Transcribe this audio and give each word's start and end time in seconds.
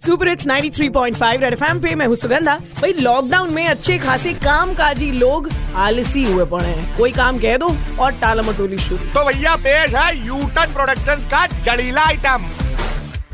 Super 0.00 0.28
it's 0.28 0.46
93.5 0.46 1.40
red 1.40 1.52
FM 1.52 1.78
पे 1.80 1.94
मैं 1.94 2.06
हूँ 2.06 2.16
सुगंधा। 2.16 2.54
भाई 2.74 2.92
लॉकडाउन 2.92 3.52
में 3.54 3.66
अच्छे 3.68 3.96
खासे 3.98 4.32
काम 4.34 4.72
काजी 4.74 5.10
लोग 5.12 5.48
आलसी 5.76 6.22
हुए 6.24 6.44
पड़े 6.44 6.66
हैं। 6.66 6.96
कोई 6.98 7.12
काम 7.12 7.38
कह 7.38 7.56
दो 7.56 7.68
और 8.00 8.12
टाला 8.20 8.42
मटोली 8.42 8.78
शुरू। 8.78 9.06
तो 9.14 9.24
भैया 9.24 9.56
पेश 9.56 9.94
है 9.94 10.26
यूटन 10.26 10.72
प्रोडक्शंस 10.74 11.24
का 11.24 11.46
जड़ीला 11.64 12.02
आइटम 12.02 12.46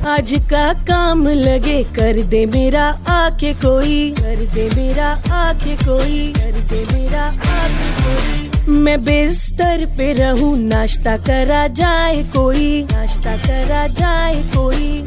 आज 0.09 0.33
का 0.51 0.73
काम 0.85 1.27
लगे 1.29 1.83
कर 1.99 2.23
दे 2.23 2.45
मेरा 2.47 2.85
आके 3.11 3.53
कोई 3.61 4.11
कर 4.19 4.45
दे 4.55 4.69
मेरा 4.71 5.09
आके 5.35 5.77
कोई 5.77 6.33
कर 6.33 6.61
दे 6.63 6.85
मेरा 6.93 7.25
आके 7.53 7.93
कोई। 8.01 8.69
मैं 8.75 9.03
बिस्तर 9.05 9.85
पे 9.97 10.13
रहूँ 10.13 10.57
नाश्ता 10.59 11.17
करा 11.27 11.67
जाए 11.79 12.23
कोई 12.37 12.83
नाश्ता 12.93 13.37
करा 13.39 13.87
जाए 13.95 14.43
कोई। 14.57 15.05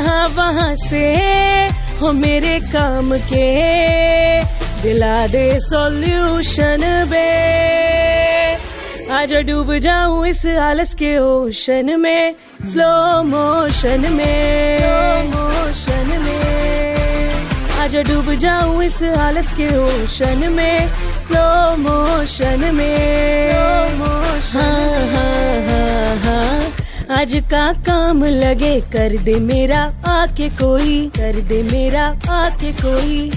यहाँ 0.00 0.28
वहाँ 0.28 0.74
से 0.76 1.04
हो 2.00 2.12
मेरे 2.12 2.58
काम 2.72 3.12
के। 3.28 3.48
दिला 4.82 5.26
दे 5.26 5.46
सॉल्यूशन 5.60 6.84
बे। 7.10 7.28
आज 9.12 9.34
डूब 9.46 9.72
जाऊँ 9.76 10.26
इस 10.26 10.44
आलस 10.46 10.94
के 10.94 11.16
ओशन 11.18 12.00
में 12.00 12.34
स्लो 12.64 12.92
मोशन 13.22 14.12
में। 14.12 15.28
मोशन 15.28 16.08
में। 16.24 17.34
आज 17.82 17.96
डूब 18.08 18.32
जाऊँ 18.40 18.84
इस 18.84 19.02
आलस 19.02 19.52
के 19.52 19.68
ओशन 19.76 20.48
में 20.52 20.78
स्लो 21.20 21.76
मोशन 21.76 22.70
में। 22.74 23.20
आज 27.20 27.34
का 27.50 27.72
काम 27.72 28.24
लगे 28.24 28.80
कर 28.80 29.16
दे 29.16 29.34
मेरा, 29.34 29.80
आके 30.06 30.48
कोई 30.48 31.08
कर 31.08 31.40
दे 31.40 31.62
मेरा, 31.62 32.04
आके 32.30 32.72
कोई। 32.72 33.30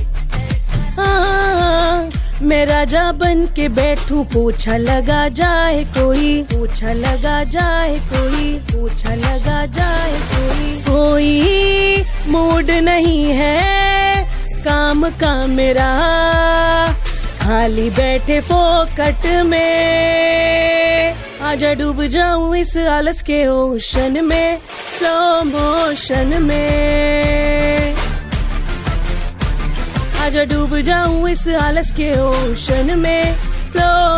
हाँ 0.98 2.12
मैं 2.42 2.66
राजा 2.66 3.12
बन 3.12 3.46
के 3.56 3.68
बैठूं, 3.70 4.24
पोछा 4.26 4.78
लगा 4.78 5.28
जाए 5.30 5.84
कोई, 5.84 6.44
पोछा 6.44 6.94
लगा 6.94 7.44
जाए 7.44 8.00
कोई, 8.14 8.54
पोछा 8.72 9.16
लगा 9.16 9.66
जाए 9.66 10.14
कोई। 10.32 10.72
कोई 10.90 12.06
मूड 12.28 12.72
नहीं 12.72 13.26
है, 13.32 14.24
काम 14.60 15.10
का 15.10 15.36
मेरा। 15.48 15.92
खाली 17.42 17.90
बैठे 17.90 18.40
फोकट 18.42 19.28
में। 19.46 20.73
आजा 21.54 21.74
डूब 21.78 22.02
जाऊँ 22.10 22.56
इस 22.58 22.76
आलस 22.90 23.22
के 23.22 23.46
ओशन 23.48 24.26
में 24.26 24.60
स्लो 24.98 25.18
मोशन 25.46 26.42
में। 26.44 27.94
आजा 30.26 30.44
डूब 30.50 30.76
जाऊँ 30.90 31.30
इस 31.30 31.48
आलस 31.62 31.92
के 31.94 32.10
ओशन 32.20 32.98
में 33.00 33.36
स्लो 33.70 34.13